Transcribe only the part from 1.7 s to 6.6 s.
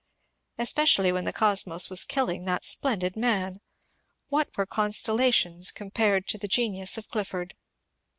was killing that splendid man. What were constellations compared to the